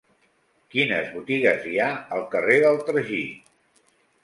[0.75, 3.23] Quines botigues hi ha al carrer del Tragí?